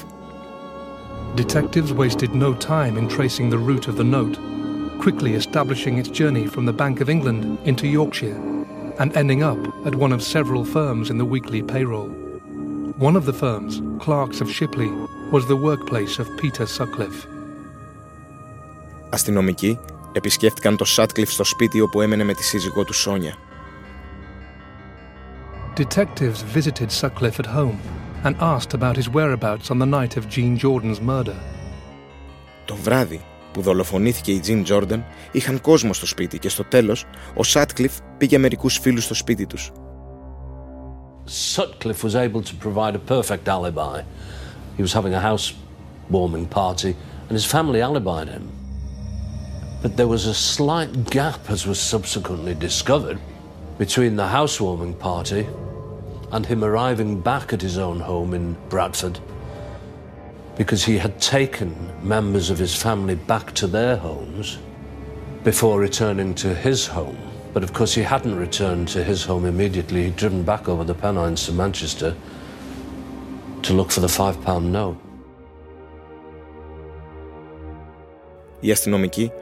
Detectives 1.35 1.93
wasted 1.93 2.35
no 2.35 2.55
time 2.55 2.97
in 2.97 3.09
tracing 3.09 3.51
the 3.51 3.59
route 3.59 3.89
of 3.89 3.97
the 3.97 4.05
note, 4.05 4.39
quickly 5.01 5.35
establishing 5.35 5.99
its 5.99 6.09
journey 6.09 6.47
from 6.47 6.65
the 6.67 6.73
Bank 6.73 7.01
of 7.01 7.11
England 7.11 7.59
into 7.65 7.87
Yorkshire 7.87 8.39
and 8.99 9.15
ending 9.17 9.43
up 9.43 9.59
at 9.87 9.95
one 9.95 10.13
of 10.13 10.23
several 10.23 10.65
firms 10.65 11.11
in 11.11 11.19
the 11.19 11.25
weekly 11.25 11.63
payroll. 11.63 12.09
One 12.99 13.17
of 13.17 13.27
the 13.27 13.39
firms, 13.45 13.83
Clark's 14.05 14.41
of 14.41 14.51
Shipley, 14.51 14.91
was 15.31 15.47
the 15.47 15.57
workplace 15.69 16.19
of 16.19 16.27
Peter 16.39 16.67
Sutcliffe. 16.67 17.27
Αστυνομικοί 19.11 19.79
επισκέφτηκαν 20.13 20.77
το 20.77 20.85
Σάτκλιφ 20.85 21.33
στο 21.33 21.45
σπίτι 21.45 21.81
όπου 21.81 22.01
έμενε 22.01 22.25
με 22.25 22.35
τη 22.35 22.45
σύζυγό 22.45 22.85
του 22.85 22.95
Σόνια. 22.95 23.35
Detectives 25.77 26.43
visited 26.55 26.91
Sutcliffe 27.01 27.39
at 27.39 27.47
home 27.47 27.79
and 28.25 28.35
asked 28.39 28.75
about 28.75 28.97
his 28.97 29.09
whereabouts 29.09 29.71
on 29.71 29.79
the 29.79 29.91
night 29.99 30.17
of 30.17 30.29
Jean 30.29 30.57
Jordan's 30.57 31.01
murder. 31.01 31.37
Το 32.65 32.75
βράδυ 32.75 33.21
που 33.53 33.61
δολοφονήθηκε 33.63 34.33
η 34.33 34.41
Τζιν 34.41 34.63
Τζόρνταν 34.63 35.05
είχαν 35.33 35.61
κόσμο 35.61 35.93
στο 35.93 36.07
σπίτι 36.07 36.39
και 36.39 36.49
στο 36.49 36.65
τέλος 36.65 37.05
ο 37.35 37.43
Σάτκλιφ 37.43 37.93
πήγε 38.19 38.39
μερικούς 38.39 38.79
φίλους 38.79 39.05
στο 39.05 39.15
σπίτι 39.15 39.47
τους. 39.47 39.73
Sutcliffe 41.55 42.05
was 42.05 42.15
able 42.15 42.43
to 42.43 42.55
provide 42.67 42.95
a 42.95 43.03
perfect 43.15 43.49
alibi. 43.49 43.99
He 44.77 44.83
was 44.83 44.93
having 44.93 45.15
a 45.15 45.21
housewarming 45.31 46.47
party 46.61 46.93
and 47.29 47.35
his 47.39 47.47
family 47.55 47.81
alibied 47.81 48.29
him. 48.29 48.45
But 49.83 49.97
there 49.97 50.11
was 50.17 50.25
a 50.27 50.35
slight 50.35 50.93
gap, 51.17 51.43
as 51.55 51.67
was 51.67 51.79
subsequently 51.93 52.55
discovered, 52.55 53.19
between 53.79 54.17
the 54.17 54.29
housewarming 54.39 54.95
party 54.95 55.43
and 56.33 56.47
him 56.47 56.65
arriving 56.65 57.21
back 57.21 57.53
at 57.53 57.63
his 57.63 57.79
own 57.79 58.01
home 58.01 58.35
in 58.35 58.57
Bradford 58.69 59.19
because 60.57 60.85
he 60.85 60.99
had 60.99 61.21
taken 61.21 61.71
members 62.03 62.51
of 62.51 62.59
his 62.59 62.75
family 62.75 63.15
back 63.15 63.53
to 63.55 63.67
their 63.67 63.97
homes 63.97 64.59
before 65.45 65.79
returning 65.79 66.35
to 66.35 66.55
his 66.55 66.87
home. 66.87 67.19
But 67.53 67.63
of 67.63 67.73
course, 67.73 67.95
he 67.95 68.03
hadn't 68.03 68.37
returned 68.37 68.89
to 68.89 69.05
his 69.05 69.25
home 69.25 69.45
immediately. 69.47 70.05
He'd 70.05 70.17
driven 70.17 70.43
back 70.43 70.69
over 70.69 70.85
the 70.85 70.95
Pennines 70.95 71.47
to 71.47 71.53
Manchester 71.53 72.15
to 73.63 73.73
look 73.73 73.91
for 73.91 74.01
the 74.01 74.09
five 74.09 74.37
pound 74.45 74.73
note. 74.73 74.99
Οι 78.61 78.71
αστυνομικοί, 78.71 79.33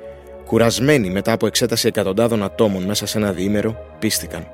κουρασμένοι 0.47 1.11
μετά 1.11 1.33
από 1.33 1.47
εξέταση 1.47 1.87
εκατοντάδων 1.87 2.43
ατόμων 2.43 2.83
μέσα 2.83 3.07
σε 3.07 3.19
ένα 3.19 3.33
διήμερο, 3.33 3.77
πίστηκαν. 3.99 4.47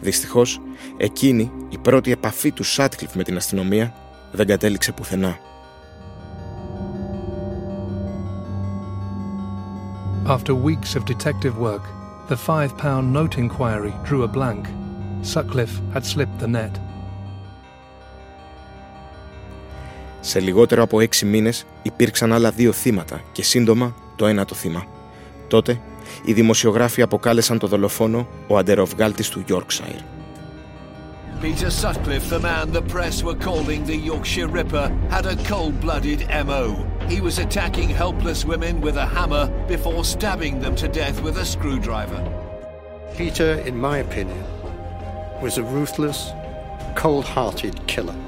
Δυστυχώς, 0.00 0.60
εκείνη, 0.96 1.52
η 1.68 1.78
πρώτη 1.78 2.10
επαφή 2.10 2.52
του 2.52 2.62
Σάτκλιφ 2.62 3.14
με 3.14 3.22
την 3.22 3.36
αστυνομία, 3.36 3.94
δεν 4.32 4.46
κατέληξε 4.46 4.92
πουθενά. 4.92 5.38
After 10.26 10.54
weeks 10.54 10.94
of 10.96 11.04
detective 11.04 11.56
work, 11.58 11.84
the 12.28 12.36
five 12.36 12.70
pound 12.76 13.12
note 13.12 13.38
inquiry 13.38 13.92
drew 14.08 14.22
a 14.22 14.28
blank. 14.36 14.66
Sutcliffe 15.22 15.76
had 15.94 16.04
slipped 16.04 16.38
the 16.40 16.48
net. 16.48 16.80
Σε 20.20 20.40
λιγότερο 20.40 20.82
από 20.82 21.00
έξι 21.00 21.26
μήνες 21.26 21.66
υπήρξαν 21.82 22.32
άλλα 22.32 22.50
δύο 22.50 22.72
θύματα 22.72 23.20
και 23.32 23.42
σύντομα 23.42 23.94
το 24.16 24.26
ένα 24.26 24.44
το 24.44 24.54
θύμα. 24.54 24.97
Τότε, 25.47 25.79
οι 26.25 26.33
δημοσιογράφοι 26.33 27.01
αποκάλεσαν 27.01 27.59
το 27.59 27.67
δολοφόνο 27.67 28.27
ο 28.47 28.57
αντεροβγάλτης 28.57 29.29
του 29.29 29.43
Yorkshire. 29.49 30.01
Peter 31.41 31.69
Sutcliffe, 31.69 32.29
the 32.29 32.39
man 32.39 32.71
the 32.71 32.81
press 32.93 33.21
were 33.21 33.35
calling 33.35 33.83
the 33.83 33.97
Yorkshire 34.11 34.47
Ripper, 34.47 34.87
had 35.09 35.25
a 35.25 35.35
cold-blooded 35.51 36.21
MO. 36.47 36.65
He 37.09 37.19
was 37.19 37.37
attacking 37.37 37.89
helpless 37.89 38.45
women 38.45 38.79
with 38.79 38.95
a 38.95 39.05
hammer 39.05 39.45
before 39.67 40.05
stabbing 40.05 40.55
them 40.63 40.75
to 40.77 40.87
death 40.87 41.17
with 41.25 41.35
a 41.37 41.45
screwdriver. 41.53 42.21
Peter, 43.17 43.51
in 43.69 43.75
my 43.77 43.97
opinion, 43.97 44.41
was 45.41 45.57
a 45.57 45.63
ruthless, 45.75 46.19
cold-hearted 46.95 47.75
killer 47.87 48.19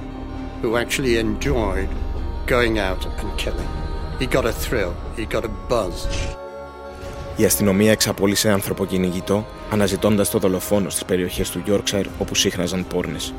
who 0.62 0.76
actually 0.76 1.18
enjoyed 1.18 1.90
going 2.48 2.80
out 2.80 3.06
and 3.06 3.40
killing. 3.40 3.72
He 4.20 4.26
got 4.26 4.46
a 4.46 4.52
thrill, 4.52 4.94
he 5.16 5.26
got 5.26 5.46
a 5.46 5.54
buzz. 5.70 6.06
Η 7.41 7.45
αστυνομία 7.45 7.91
εξαπόλυσε 7.91 8.51
ανθρωποκυνηγητό, 8.51 9.47
αναζητώντας 9.71 10.31
το 10.31 10.39
δολοφόνο 10.39 10.91
στις 10.91 11.05
περιοχές 11.05 11.51
του 11.51 11.63
Yorkshire 11.67 12.05
όπου 12.19 12.35
σύχναζαν 12.35 12.87
πόρνες. 12.87 13.35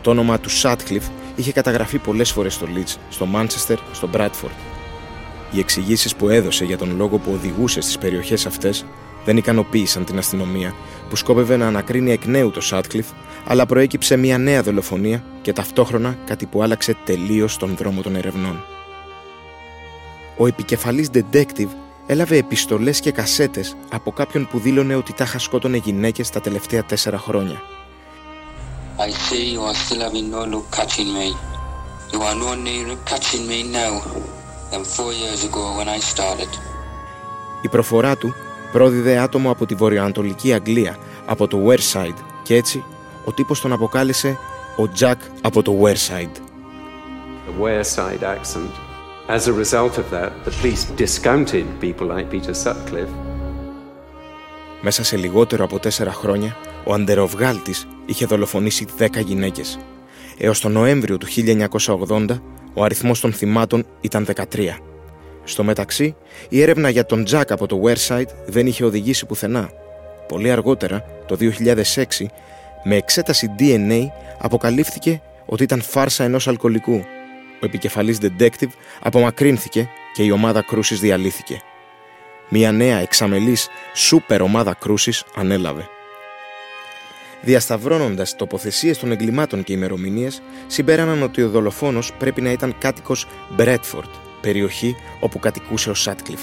Το 0.00 0.10
όνομα 0.10 0.38
του 0.38 0.50
Σάτκλιφ 0.50 1.04
είχε 1.36 1.52
καταγραφεί 1.52 1.98
πολλές 1.98 2.30
φορές 2.30 2.54
στο 2.54 2.66
Leeds, 2.74 2.96
στο 3.10 3.28
Manchester, 3.34 3.76
στο 3.92 4.08
Bradford. 4.14 4.56
Οι 5.52 5.58
εξηγήσεις 5.58 6.16
που 6.16 6.28
έδωσε 6.28 6.64
για 6.64 6.78
τον 6.78 6.96
λόγο 6.96 7.18
που 7.18 7.32
οδηγούσε 7.32 7.80
στις 7.80 7.98
περιοχές 7.98 8.46
αυτές 8.46 8.84
δεν 9.24 9.36
ικανοποίησαν 9.36 10.04
την 10.04 10.18
αστυνομία, 10.18 10.74
που 11.08 11.16
σκόπευε 11.16 11.56
να 11.56 11.66
ανακρίνει 11.66 12.10
εκ 12.10 12.24
νέου 12.24 12.50
το 12.50 12.60
Σάτκλιφ, 12.60 13.06
αλλά 13.46 13.66
προέκυψε 13.66 14.16
μια 14.16 14.38
νέα 14.38 14.62
δολοφονία 14.62 15.24
και 15.42 15.52
ταυτόχρονα 15.52 16.18
κάτι 16.26 16.46
που 16.46 16.62
άλλαξε 16.62 16.96
τελείως 17.04 17.56
τον 17.56 17.76
δρόμο 17.76 18.02
των 18.02 18.16
ερευνών. 18.16 18.64
Ο 20.36 20.46
επικεφαλής 20.46 21.10
detective 21.12 21.68
έλαβε 22.10 22.36
επιστολές 22.36 23.00
και 23.00 23.12
κασέτες 23.12 23.76
από 23.90 24.12
κάποιον 24.12 24.48
που 24.48 24.58
δήλωνε 24.58 24.94
ότι 24.94 25.12
τάχα 25.12 25.38
σκότωνε 25.38 25.76
γυναίκες 25.76 26.30
τα 26.30 26.40
τελευταία 26.40 26.84
τέσσερα 26.84 27.18
χρόνια. 27.18 27.62
I 28.98 29.10
see 29.10 29.54
you 29.54 29.62
are 29.68 29.78
still 29.84 30.02
having 30.06 30.30
no 30.30 30.42
luck 30.52 30.66
catching 30.76 31.10
me. 31.18 31.28
You 32.12 32.20
are 32.28 32.36
no 32.44 32.50
nearer 32.66 32.98
catching 33.10 33.44
me 33.50 33.58
now 33.78 33.92
than 34.70 34.82
four 34.96 35.12
years 35.22 35.40
ago 35.48 35.64
when 35.78 35.88
I 35.88 36.00
started. 36.12 36.48
Η 37.62 37.68
προφορά 37.68 38.16
του 38.16 38.34
πρόδιδε 38.72 39.18
άτομο 39.18 39.50
από 39.50 39.66
τη 39.66 39.74
βορειοανατολική 39.74 40.52
Αγγλία, 40.52 40.96
από 41.26 41.46
το 41.46 41.58
Wearside 41.66 42.22
και 42.42 42.54
έτσι 42.54 42.84
ο 43.24 43.32
τύπος 43.32 43.60
τον 43.60 43.72
αποκάλεσε 43.72 44.38
ο 44.76 44.82
Jack 44.98 45.18
από 45.40 45.62
το 45.62 45.72
Wearside. 45.82 46.36
A 47.48 47.62
Wearside 47.62 48.22
accent. 48.22 48.89
As 49.36 49.46
a 49.46 49.52
result 49.52 49.94
of 50.02 50.06
that, 50.10 50.30
the 50.44 50.50
police 50.58 50.84
discounted 51.02 51.66
people 51.80 52.06
like 52.14 52.26
Peter 52.30 52.54
Sutcliffe. 52.64 53.14
Μέσα 54.80 55.04
σε 55.04 55.16
λιγότερο 55.16 55.64
από 55.64 55.78
τέσσερα 55.78 56.12
χρόνια, 56.12 56.56
ο 56.84 56.94
αντεροβγάλτης 56.94 57.86
είχε 58.06 58.26
δολοφονήσει 58.26 58.86
10 58.98 59.20
γυναίκες. 59.24 59.78
Έως 60.38 60.60
τον 60.60 60.72
Νοέμβριο 60.72 61.18
του 61.18 61.26
1980, 61.26 62.42
ο 62.74 62.84
αριθμός 62.84 63.20
των 63.20 63.32
θυμάτων 63.32 63.86
ήταν 64.00 64.24
13. 64.24 64.80
Στο 65.44 65.64
μεταξύ, 65.64 66.16
η 66.48 66.62
έρευνα 66.62 66.88
για 66.88 67.06
τον 67.06 67.24
Τζακ 67.24 67.52
από 67.52 67.66
το 67.66 67.80
Wearside 67.84 68.28
δεν 68.46 68.66
είχε 68.66 68.84
οδηγήσει 68.84 69.26
πουθενά. 69.26 69.70
Πολύ 70.28 70.50
αργότερα, 70.50 71.04
το 71.26 71.36
2006, 71.36 72.26
με 72.84 72.96
εξέταση 72.96 73.54
DNA 73.58 74.00
αποκαλύφθηκε 74.38 75.20
ότι 75.46 75.62
ήταν 75.62 75.80
φάρσα 75.80 76.24
ενός 76.24 76.48
αλκοολικού. 76.48 77.04
Ο 77.62 77.66
επικεφαλής 77.66 78.18
detective 78.22 78.70
απομακρύνθηκε 79.00 79.88
και 80.12 80.22
η 80.22 80.30
ομάδα 80.30 80.62
κρούσης 80.62 81.00
διαλύθηκε. 81.00 81.62
Μια 82.48 82.72
νέα 82.72 82.98
εξαμελής 82.98 83.68
σούπερ 83.94 84.42
ομάδα 84.42 84.74
κρούσης 84.74 85.24
ανέλαβε. 85.34 85.88
Διασταυρώνοντας 87.42 88.36
τοποθεσίες 88.36 88.98
των 88.98 89.10
εγκλημάτων 89.10 89.64
και 89.64 89.72
ημερομηνίες, 89.72 90.42
συμπέραναν 90.66 91.22
ότι 91.22 91.42
ο 91.42 91.48
δολοφόνος 91.48 92.12
πρέπει 92.12 92.40
να 92.40 92.50
ήταν 92.50 92.78
κάτοικος 92.78 93.26
Μπρέτφορντ, 93.50 94.10
περιοχή 94.40 94.96
όπου 95.20 95.38
κατοικούσε 95.38 95.90
ο 95.90 95.94
Σάτκλιφ. 95.94 96.40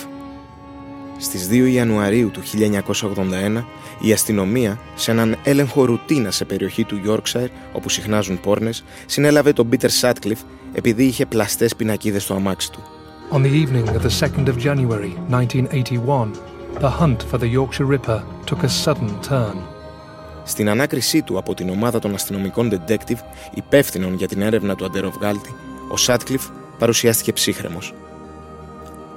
Στις 1.19 1.47
2 1.51 1.69
Ιανουαρίου 1.71 2.31
του 2.31 2.41
1981, 2.41 3.63
η 4.01 4.11
αστυνομία, 4.11 4.79
σε 4.95 5.11
έναν 5.11 5.37
έλεγχο 5.43 5.85
ρουτίνα 5.85 6.31
σε 6.31 6.45
περιοχή 6.45 6.83
του 6.83 7.01
Yorkshire, 7.07 7.49
όπου 7.71 7.89
συχνάζουν 7.89 8.39
πόρνες, 8.39 8.83
συνέλαβε 9.05 9.53
τον 9.53 9.69
Πίτερ 9.69 9.89
Σάτκλιφ 9.89 10.39
επειδή 10.73 11.03
είχε 11.03 11.25
πλαστές 11.25 11.75
πινακίδες 11.75 12.23
στο 12.23 12.33
αμάξι 12.33 12.71
του. 12.71 12.83
On 13.31 13.41
the 13.41 13.51
evening 13.51 13.87
of 13.95 14.01
the 14.01 14.09
2nd 14.19 14.47
of 14.47 14.57
January 14.57 15.13
1981, 15.29 16.31
the 16.79 16.89
hunt 16.99 17.23
for 17.31 17.37
the 17.37 17.49
Yorkshire 17.57 17.89
Ripper 17.95 18.21
took 18.45 18.63
a 18.63 18.69
sudden 18.85 19.09
turn. 19.29 19.57
Στην 20.43 20.69
ανάκρισή 20.69 21.21
του 21.21 21.37
από 21.37 21.53
την 21.53 21.69
ομάδα 21.69 21.99
των 21.99 22.13
αστυνομικών 22.13 22.71
detective 22.71 23.19
υπεύθυνων 23.53 24.13
για 24.13 24.27
την 24.27 24.41
έρευνα 24.41 24.75
του 24.75 24.85
αντεροβγάλτη, 24.85 25.55
ο 25.91 25.97
Σάτκλιφ 25.97 26.43
παρουσιάστηκε 26.77 27.33
ψύχρεμος. 27.33 27.93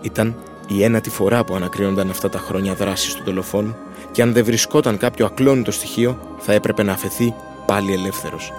Ήταν 0.03 0.37
η 0.77 0.83
ένατη 0.85 1.11
φορά 1.11 1.45
που 1.45 1.55
ανακρίνονταν 1.55 2.11
αυτά 2.11 2.29
τα 2.29 2.39
χρόνια 2.39 2.75
δράσης 2.75 3.15
του 3.15 3.23
δολοφόνου 3.25 3.77
και 4.13 4.23
αν 4.23 4.33
δεν 4.33 4.45
βρισκόταν 4.45 4.99
κάποιο 4.99 5.27
ακλόνητο 5.27 5.71
στοιχείο 5.71 6.19
θα 6.39 6.53
έπρεπε 6.53 6.83
να 6.83 6.93
αφαιθεί 6.93 7.35
πάλι 7.67 7.93
ελεύθερος. 7.93 8.53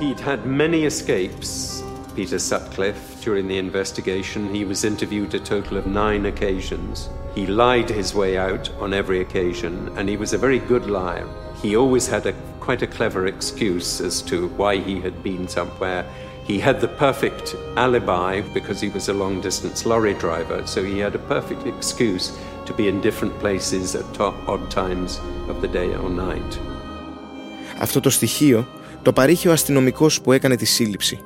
He'd 0.00 0.20
had 0.20 0.38
many 0.46 0.84
escapes, 0.84 1.82
Peter 2.16 2.38
Sutcliffe. 2.38 3.02
During 3.24 3.46
the 3.48 3.58
investigation, 3.68 4.40
he 4.56 4.62
was 4.70 4.80
interviewed 4.92 5.32
a 5.34 5.42
total 5.54 5.76
of 5.80 5.84
nine 5.86 6.24
occasions. 6.32 6.94
He 7.36 7.44
lied 7.62 7.90
his 8.00 8.08
way 8.20 8.32
out 8.48 8.64
on 8.84 8.90
every 9.00 9.20
occasion, 9.26 9.74
and 9.96 10.04
he 10.12 10.16
was 10.22 10.32
a 10.32 10.40
very 10.46 10.60
good 10.72 10.86
liar. 10.98 11.28
He 11.62 11.70
always 11.82 12.06
had 12.14 12.24
a 12.26 12.34
quite 12.66 12.82
a 12.88 12.92
clever 12.96 13.22
excuse 13.34 13.90
as 14.08 14.14
to 14.30 14.36
why 14.60 14.72
he 14.88 14.96
had 15.06 15.16
been 15.28 15.44
somewhere. 15.58 16.02
He 16.47 16.59
had 16.59 16.77
the 16.81 16.91
perfect 17.05 17.45
alibi 17.75 18.41
because 18.57 18.79
he 18.85 18.89
was 18.97 19.05
a 19.07 19.13
long 19.23 19.35
distance 19.47 19.79
lorry 19.91 20.15
driver, 20.25 20.59
so 20.73 20.79
he 20.83 20.97
had 21.05 21.13
a 21.15 21.23
perfect 21.35 21.63
excuse 21.73 22.25
to 22.67 22.73
be 22.79 22.85
in 22.91 22.97
different 23.07 23.33
places 23.43 23.95
at 24.01 24.19
odd 24.53 24.63
times 24.69 25.11
of 25.51 25.55
the 25.61 25.71
day 25.79 25.89
or 26.03 26.09
night. 26.09 26.59
Αυτό 27.79 27.99
το 27.99 28.09
στοιχείο 28.09 28.67
το 29.01 29.13
παρήχε 29.13 29.49
ο 29.49 29.51
αστυνομικός 29.51 30.21
που 30.21 30.31
έκανε 30.31 30.55
τη 30.55 30.65
σύλληψη. 30.65 31.19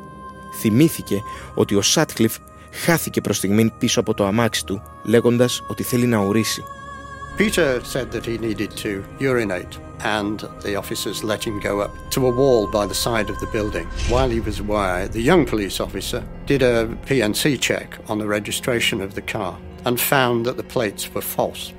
Θυμήθηκε 0.60 1.22
ότι 1.54 1.76
ο 1.76 1.82
Σάτκλιφ 1.82 2.36
χάθηκε 2.72 3.22
προς 3.22 3.38
στιγμήν 3.38 3.72
πίσω 3.78 4.00
από 4.00 4.14
το 4.14 4.26
αμάξι 4.26 4.66
του, 4.66 4.82
λέγοντας 5.04 5.64
ότι 5.68 5.84
θέλει 5.84 6.06
να 6.06 6.18
ορίσει. 6.18 6.64
Peter 7.38 7.82
said 7.94 8.12
that 8.12 8.26
he 8.26 8.38
needed 8.40 8.72
to 8.84 9.04
urinate, 9.20 9.74
and 10.02 10.40
the 10.62 10.76
officers 10.76 11.24
let 11.24 11.44
him 11.44 11.60
go 11.60 11.82
up 11.82 11.94
to 12.12 12.28
a 12.28 12.32
wall 12.32 12.68
by 12.68 12.86
the 12.86 12.94
side 12.94 13.30
of 13.30 13.40
the 13.40 13.48
building. 13.48 13.88
While 14.10 14.30
he 14.30 14.40
was 14.40 14.60
away, 14.60 15.08
the 15.12 15.22
young 15.22 15.46
police 15.46 15.80
officer 15.80 16.24
did 16.46 16.62
a 16.62 16.88
PNC 17.06 17.60
check 17.60 17.98
on 18.08 18.20
the 18.20 18.28
registration 18.28 19.02
of 19.02 19.16
the 19.16 19.22
car 19.22 19.58
and 19.86 20.00
found 20.00 20.46
that 20.46 20.58
the 20.58 20.64
plates 20.64 21.14
were 21.14 21.22
false. 21.22 21.74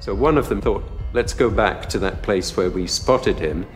So 0.00 0.14
one 0.14 0.38
of 0.38 0.48
them 0.48 0.60
thought, 0.60 0.84
let's 1.12 1.34
go 1.34 1.50
back 1.50 1.88
to 1.90 1.98
that 1.98 2.22
place 2.22 2.56
where 2.56 2.70
we 2.70 2.86
spotted 2.86 3.38
him 3.38 3.66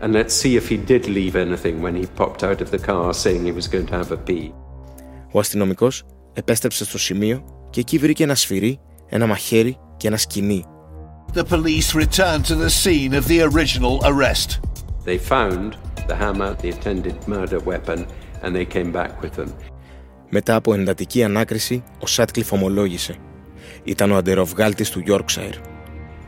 and 0.00 0.12
let's 0.12 0.34
see 0.34 0.56
if 0.56 0.68
he 0.68 0.76
did 0.76 1.08
leave 1.08 1.36
anything 1.36 1.82
when 1.82 1.94
he 1.94 2.06
popped 2.06 2.42
out 2.42 2.60
of 2.60 2.70
the 2.70 2.78
car 2.78 3.14
saying 3.14 3.44
he 3.44 3.52
was 3.52 3.68
going 3.68 3.86
to 3.86 3.96
have 3.96 4.12
a 4.12 4.16
pee. 4.16 4.52
Ο 5.32 5.38
αστυνομικός 5.38 6.04
επέστρεψε 6.32 6.84
στο 6.84 6.98
σημείο 6.98 7.44
και 7.70 7.80
εκεί 7.80 7.98
βρήκε 7.98 8.22
ένα 8.22 8.34
σφυρί, 8.34 8.80
ένα 9.08 9.26
μαχαίρι 9.26 9.78
και 9.96 10.06
ένα 10.08 10.16
σκηνή. 10.16 10.64
The 11.32 11.44
police 11.44 11.94
returned 11.94 12.44
to 12.46 12.54
the 12.54 12.70
scene 12.70 13.12
of 13.14 13.24
the 13.28 13.42
original 13.42 14.00
arrest. 14.04 14.60
They 15.04 15.18
found 15.18 15.76
the 16.08 16.16
hammer, 16.16 16.54
the 16.62 16.70
attended 16.70 17.16
murder 17.28 17.60
weapon, 17.60 18.06
and 18.42 18.54
they 18.56 18.64
came 18.64 18.90
back 18.92 19.22
with 19.22 19.34
them. 19.34 19.52
Μετά 20.30 20.54
από 20.54 20.74
εντατική 20.74 21.24
ανάκριση, 21.24 21.82
ο 22.02 22.06
Σάτκλιφ 22.06 22.52
ομολόγησε. 22.52 23.16
Ήταν 23.84 24.10
ο 24.10 24.16
αντεροβγάλτης 24.16 24.90
του 24.90 25.02
Yorkshire. 25.06 25.54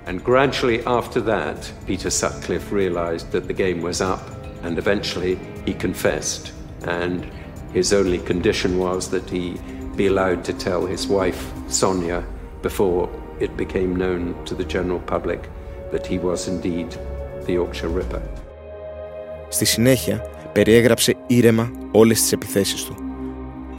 And 0.06 0.24
gradually 0.24 0.80
after 0.86 1.20
that, 1.20 1.70
Peter 1.86 2.10
Sutcliffe 2.10 2.72
realized 2.72 3.30
that 3.32 3.46
the 3.46 3.52
game 3.52 3.82
was 3.82 4.00
up, 4.00 4.24
and 4.64 4.78
eventually 4.78 5.38
he 5.66 5.74
confessed. 5.74 6.52
And 6.86 7.20
his 7.72 7.92
only 7.92 8.18
condition 8.32 8.78
was 8.78 9.08
that 9.08 9.28
he 9.28 9.44
be 9.96 10.06
allowed 10.06 10.44
to 10.44 10.52
tell 10.52 10.86
his 10.86 11.06
wife, 11.18 11.42
Sonia, 11.68 12.20
before 12.62 13.08
it 13.39 13.49
became 13.57 13.95
known 13.95 14.33
to 14.45 14.55
the 14.55 14.67
general 14.75 15.01
public 15.13 15.41
that 15.91 16.05
he 16.05 16.17
was 16.19 16.47
indeed 16.47 16.89
the 17.45 17.53
Yorkshire 17.53 17.93
Ripper. 17.99 18.21
Στη 19.49 19.65
συνέχεια, 19.65 20.25
περιέγραψε 20.53 21.15
ήρεμα 21.27 21.71
όλες 21.91 22.21
τις 22.21 22.31
επιθέσεις 22.31 22.83
του. 22.83 22.95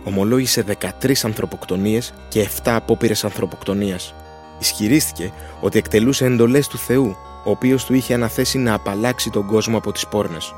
Ομολόγησε 0.04 0.64
13 1.02 1.24
ανθρωποκτονίες 1.24 2.14
και 2.28 2.40
7 2.40 2.48
απόπειρες 2.64 3.24
ανθρωποκτονίας. 3.24 4.14
Ισχυρίστηκε 4.58 5.32
ότι 5.60 5.78
εκτελούσε 5.78 6.24
εντολές 6.24 6.68
του 6.68 6.78
Θεού, 6.78 7.16
ο 7.44 7.50
οποίος 7.50 7.84
του 7.84 7.94
είχε 7.94 8.14
αναθέσει 8.14 8.58
να 8.58 8.74
απαλλάξει 8.74 9.30
τον 9.30 9.46
κόσμο 9.46 9.76
από 9.76 9.92
τις 9.92 10.06
πόρνες. 10.06 10.54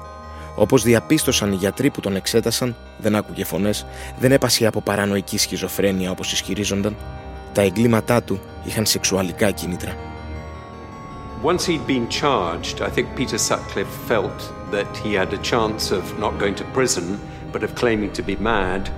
Όπως 0.57 0.83
διαπίστωσαν 0.83 1.53
οι 1.53 1.57
γιατροί 1.57 1.91
που 1.91 2.01
τον 2.01 2.17
εξέτασαν, 2.17 2.77
δεν 2.99 3.17
άκουγε 3.17 3.45
φωνές, 3.45 3.87
δεν 4.19 4.33
έπασε 4.33 4.67
από 4.67 4.81
παρανοϊκή 4.81 5.39
σχιζοφρένεια 5.39 6.11
όπως 6.11 6.33
ισχυρίζονταν. 6.33 6.97
Τα 7.56 7.62
εγκλήματά 7.62 8.22
του 8.22 8.40
είχαν 8.64 8.86
σεξουαλικά 8.86 9.52
κίνητρα. 9.52 9.96
Once 11.44 11.66
he'd 11.66 11.88
been 11.88 12.08
charged, 12.08 12.82
I 12.82 12.90
think 12.96 13.08
Peter 13.16 13.40
Sutcliffe 13.40 13.96
felt 14.12 14.40
that 14.70 14.96
he 14.98 15.14
had 15.16 15.34
a 15.34 15.42
chance 15.52 15.90
of 15.90 16.04
not 16.20 16.38
going 16.38 16.56
to 16.56 16.64
prison, 16.66 17.20
but 17.52 17.64
of 17.64 17.74
claiming 17.74 18.12
to 18.14 18.22
be 18.22 18.36
mad 18.36 18.92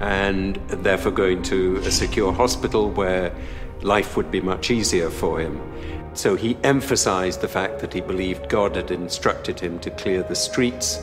and 0.00 0.56
therefore 0.86 1.12
going 1.12 1.42
to 1.42 1.76
a 1.84 1.90
secure 1.90 2.32
hospital 2.32 2.90
where 2.90 3.32
life 3.82 4.16
would 4.16 4.30
be 4.30 4.40
much 4.40 4.70
easier 4.70 5.10
for 5.10 5.40
him. 5.40 5.60
So 6.14 6.34
he 6.34 6.56
emphasized 6.64 7.40
the 7.40 7.48
fact 7.48 7.80
that 7.80 7.92
he 7.92 8.00
believed 8.00 8.48
God 8.48 8.76
had 8.76 8.90
instructed 8.90 9.60
him 9.60 9.78
to 9.80 9.90
clear 9.90 10.22
the 10.22 10.34
streets 10.34 11.02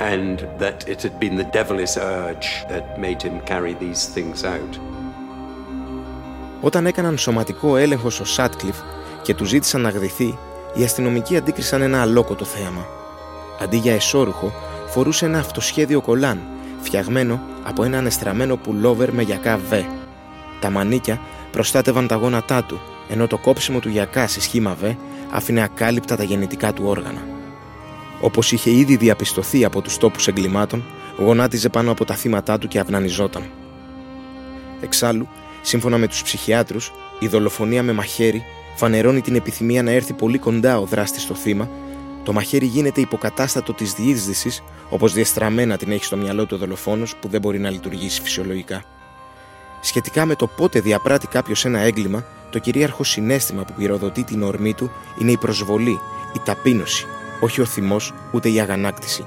and 0.00 0.40
that 0.58 0.88
it 0.88 1.02
had 1.02 1.20
been 1.20 1.36
the 1.36 1.44
devilish 1.44 1.96
urge 1.96 2.48
that 2.68 2.98
made 2.98 3.20
him 3.22 3.40
carry 3.42 3.74
these 3.74 4.06
things 4.06 4.44
out. 4.44 4.78
Όταν 6.65 6.85
έκαναν 6.85 7.17
σωματικό 7.17 7.77
έλεγχο 7.77 8.09
στο 8.09 8.25
Σάτκλιφ 8.25 8.75
και 9.21 9.33
τους 9.33 9.49
ζήτησαν 9.49 9.81
να 9.81 9.89
γδυθεί, 9.89 10.37
οι 10.73 10.83
αστυνομικοί 10.83 11.37
αντίκρισαν 11.37 11.81
ένα 11.81 12.01
αλόκοτο 12.01 12.45
θέαμα. 12.45 12.85
Αντί 13.61 13.77
για 13.77 13.93
εσώρουχο, 13.93 14.53
φορούσε 14.87 15.25
ένα 15.25 15.39
αυτοσχέδιο 15.39 16.01
κολάν, 16.01 16.39
φτιαγμένο 16.81 17.41
από 17.63 17.83
ένα 17.83 17.97
ανεστραμμένο 17.97 18.55
πουλόβερ 18.55 19.13
με 19.13 19.21
γιακά 19.21 19.57
β. 19.57 19.73
Τα 20.59 20.69
μανίκια 20.69 21.19
προστάτευαν 21.51 22.07
τα 22.07 22.15
γόνατά 22.15 22.63
του, 22.63 22.81
ενώ 23.09 23.27
το 23.27 23.37
κόψιμο 23.37 23.79
του 23.79 23.89
γιακά 23.89 24.27
σε 24.27 24.41
σχήμα 24.41 24.75
β 24.81 24.83
άφηνε 25.31 25.63
ακάλυπτα 25.63 26.15
τα 26.15 26.23
γεννητικά 26.23 26.73
του 26.73 26.83
όργανα. 26.85 27.21
Όπως 28.21 28.51
είχε 28.51 28.71
ήδη 28.71 28.95
διαπιστωθεί 28.95 29.65
από 29.65 29.81
τους 29.81 29.97
τόπους 29.97 30.27
εγκλημάτων, 30.27 30.83
γονάτιζε 31.17 31.69
πάνω 31.69 31.91
από 31.91 32.05
τα 32.05 32.15
θύματά 32.15 32.57
του 32.57 32.67
και 32.67 32.79
αυνανιζόταν. 32.79 33.43
Εξάλλου, 34.81 35.27
σύμφωνα 35.63 35.97
με 35.97 36.07
τους 36.07 36.23
ψυχιάτρους, 36.23 36.91
η 37.19 37.27
δολοφονία 37.27 37.83
με 37.83 37.93
μαχαίρι 37.93 38.43
φανερώνει 38.75 39.21
την 39.21 39.35
επιθυμία 39.35 39.83
να 39.83 39.91
έρθει 39.91 40.13
πολύ 40.13 40.37
κοντά 40.37 40.79
ο 40.79 40.85
δράστης 40.85 41.21
στο 41.21 41.35
θύμα, 41.35 41.69
το 42.23 42.33
μαχαίρι 42.33 42.65
γίνεται 42.65 43.01
υποκατάστατο 43.01 43.73
της 43.73 43.93
διείσδυσης, 43.93 44.63
όπως 44.89 45.13
διεστραμμένα 45.13 45.77
την 45.77 45.91
έχει 45.91 46.03
στο 46.03 46.17
μυαλό 46.17 46.45
του 46.45 46.57
δολοφόνος 46.57 47.15
που 47.15 47.27
δεν 47.27 47.41
μπορεί 47.41 47.59
να 47.59 47.69
λειτουργήσει 47.69 48.21
φυσιολογικά. 48.21 48.83
Σχετικά 49.81 50.25
με 50.25 50.35
το 50.35 50.47
πότε 50.47 50.79
διαπράττει 50.79 51.27
κάποιος 51.27 51.65
ένα 51.65 51.79
έγκλημα, 51.79 52.25
το 52.49 52.59
κυρίαρχο 52.59 53.03
συνέστημα 53.03 53.63
που 53.63 53.73
πυροδοτεί 53.77 54.23
την 54.23 54.43
ορμή 54.43 54.73
του 54.73 54.91
είναι 55.19 55.31
η 55.31 55.37
προσβολή, 55.37 55.99
η 56.35 56.39
ταπείνωση, 56.45 57.05
όχι 57.39 57.61
ο 57.61 57.65
θυμός 57.65 58.13
ούτε 58.31 58.49
η 58.49 58.59
αγανάκτηση. 58.59 59.25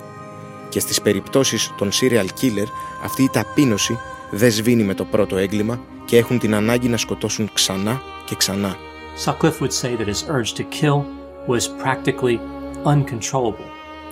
Και 0.68 0.81
στις 0.81 1.01
περιπτώσεις 1.01 1.72
των 1.77 1.90
serial 2.01 2.27
killer, 2.40 2.66
αυτή 3.03 3.22
η 3.22 3.29
ταπείνωση 3.29 3.99
δεν 4.31 4.51
σβήνει 4.51 4.83
με 4.83 4.95
το 4.95 5.05
πρώτο 5.05 5.37
έγκλημα 5.37 5.81
και 6.05 6.17
έχουν 6.17 6.39
την 6.39 6.55
ανάγκη 6.55 6.89
να 6.89 6.97
σκοτώσουν 6.97 7.51
ξανά 7.53 8.03
και 8.27 8.35
ξανά. 8.35 8.77
Sutcliffe 9.25 9.61
would 9.61 9.73
say 9.73 9.97
that 9.97 10.09
his 10.09 10.25
urge 10.29 10.53
to 10.55 10.65
kill 10.81 11.05
was 11.47 11.69
practically 11.85 12.39
uncontrollable. 12.85 13.69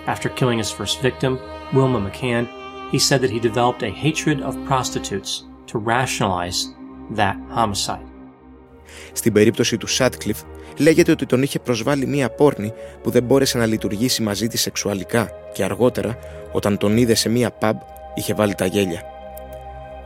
After 0.07 0.29
killing 0.39 0.59
his 0.59 0.71
first 0.79 1.01
victim, 1.01 1.33
Wilma 1.73 2.01
McCann, 2.07 2.45
he 2.93 2.99
said 2.99 3.21
that 3.23 3.31
he 3.35 3.41
developed 3.51 3.83
a 3.83 3.97
hatred 4.05 4.39
of 4.49 4.55
prostitutes 4.71 5.31
to 5.71 5.79
rationalize 5.79 6.59
that 7.21 7.37
homicide. 7.51 8.07
Στην 9.13 9.33
περίπτωση 9.33 9.77
του 9.77 9.87
Σάτκλιφ, 9.87 10.39
λέγεται 10.79 11.11
ότι 11.11 11.27
τον 11.27 11.43
είχε 11.43 11.59
προσβάλει 11.59 12.07
μία 12.07 12.31
πόρνη 12.31 12.73
που 13.03 13.11
δεν 13.11 13.23
μπόρεσε 13.23 13.59
να 13.59 13.67
λειτουργήσει 13.67 14.23
μαζί 14.23 14.47
της 14.47 14.61
σεξουαλικά 14.61 15.31
και 15.55 15.65
αργότερα, 15.65 16.19
όταν 16.53 16.79
τον 16.79 16.97
είδε 16.97 17.15
σε 17.15 17.29
μία 17.29 17.59
pub, 17.61 17.73
είχε 18.15 18.35
βάλει 18.35 18.55
τα 18.55 18.67
γέλια. 18.67 19.14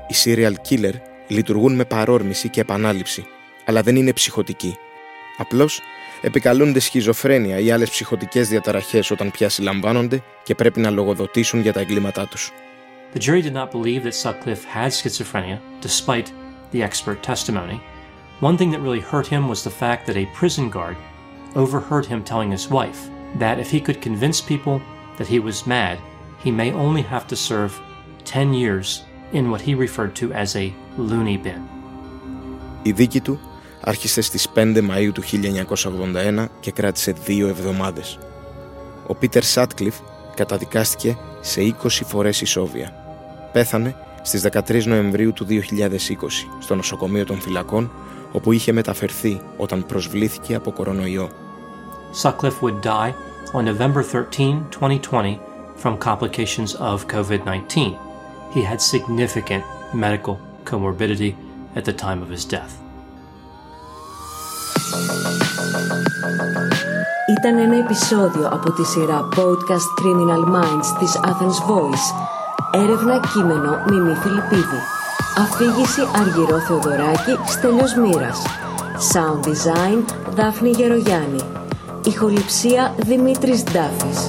Οι 0.09 0.15
serial 0.25 0.55
killer 0.69 0.95
λειτουργούν 1.29 1.75
με 1.75 1.85
παρόρμηση 1.85 2.49
και 2.49 2.61
επανάληψη, 2.61 3.27
αλλά 3.65 3.83
δεν 3.83 3.97
είναι 3.97 4.13
ψυχοτικοί. 4.13 4.77
Απλώς 5.37 5.81
επικαλούνται 6.21 6.79
σχιζοφρένεια 6.79 7.59
ή 7.59 7.71
άλλες 7.71 7.91
ψυχοτικές 7.91 8.49
διαταραχές 8.49 9.11
όταν 9.11 9.31
πια 9.31 9.49
συλλαμβάνονται 9.49 10.23
και 10.43 10.55
πρέπει 10.55 10.81
να 10.81 10.91
λογοδοτήσουν 10.91 11.61
για 11.61 11.73
τα 11.73 11.81
εγκλήματά 11.81 12.27
τους. 12.27 12.53
The 13.15 13.21
jury 13.21 13.43
did 13.43 13.55
not 13.55 13.71
believe 13.71 14.03
that 14.03 14.15
Sutcliffe 14.15 14.65
had 14.65 14.93
schizophrenia, 14.93 15.59
despite 15.81 16.29
the 16.73 16.83
expert 16.83 17.23
testimony. 17.23 17.81
One 18.41 18.57
thing 18.59 18.71
that 18.71 18.85
really 18.87 19.05
hurt 19.13 19.27
him 19.27 19.49
was 19.49 19.63
the 19.63 19.79
fact 19.83 20.07
that 20.07 20.17
a 20.17 20.31
prison 20.39 20.69
guard 20.77 20.97
overheard 21.63 22.07
him 22.07 22.23
telling 22.23 22.51
his 22.53 22.69
wife 22.79 23.01
that 23.43 23.59
if 23.59 23.69
he 23.71 23.81
could 23.87 24.01
convince 24.09 24.51
people 24.53 24.77
that 25.17 25.29
he 25.33 25.41
was 25.49 25.67
mad, 25.67 25.97
he 26.45 26.51
may 26.51 26.71
only 26.73 27.03
have 27.03 27.27
to 27.29 27.37
serve 27.37 27.73
10 28.25 28.53
years 28.53 29.05
in 29.33 29.51
what 29.51 29.61
he 29.61 29.75
referred 29.75 30.15
to 30.21 30.33
as 30.33 30.57
a 30.57 30.73
loony 30.99 31.39
bin. 31.45 31.61
Η 32.83 32.93
δίκη 32.93 33.21
του 33.21 33.41
άρχισε 33.81 34.21
στις 34.21 34.49
5 34.55 34.77
Μαΐου 34.91 35.11
του 35.15 35.23
1981 35.23 36.47
και 36.61 36.71
κράτησε 36.71 37.13
δύο 37.25 37.49
εβδομάδες. 37.49 38.19
Ο 39.07 39.15
Πίτερ 39.15 39.43
Σάτκλιφ 39.43 39.95
καταδικάστηκε 40.35 41.17
σε 41.41 41.61
20 41.61 41.89
φορές 42.07 42.41
ισόβια. 42.41 42.93
Πέθανε 43.53 43.97
στις 44.23 44.43
13 44.43 44.85
Νοεμβρίου 44.85 45.33
του 45.33 45.47
2020 45.49 46.49
στο 46.59 46.75
νοσοκομείο 46.75 47.25
των 47.25 47.41
φυλακών 47.41 47.91
όπου 48.33 48.53
είχε 48.53 48.73
μεταφερθεί 48.73 49.41
όταν 49.57 49.87
προσβλήθηκε 49.87 50.55
από 50.55 50.71
κορονοϊό. 50.73 51.29
Sutcliffe 52.23 52.63
would 52.63 52.81
die 52.83 53.13
on 53.53 53.65
November 53.65 54.03
13, 54.03 54.67
2020 54.71 55.39
from 55.83 55.97
complications 55.99 56.75
of 56.75 57.07
COVID-19. 57.07 58.08
He 58.55 58.63
had 58.63 58.81
significant 58.81 59.65
medical 59.95 60.41
comorbidity 60.65 61.33
at 61.79 61.85
the 61.85 61.93
time 61.93 62.23
of 62.23 62.29
his 62.29 62.45
death. 62.45 62.75
ήταν 67.39 67.59
ένα 67.59 67.77
επεισόδιο 67.77 68.49
από 68.53 68.73
τη 68.73 68.85
σειρά 68.85 69.29
Podcast 69.37 69.89
Criminal 70.01 70.55
Minds 70.55 70.99
της 70.99 71.21
Athens 71.25 71.71
Voice. 71.71 72.07
Έρευνα 72.83 73.21
κείμενο 73.33 73.85
Μιμή 73.89 74.15
Φιλιππίδη. 74.15 74.81
Αφήγηση 75.37 76.01
Αργυρό 76.21 76.59
Θεοδωράκη 76.59 77.39
Στέλιος 77.47 77.95
Μοίρας. 77.95 78.43
Sound 79.13 79.47
Design 79.47 80.05
Δάφνη 80.35 80.71
Γερογιάννη. 80.71 81.41
Ηχοληψία 82.05 82.95
Δημήτρης 82.99 83.63
Ντάφης. 83.65 84.29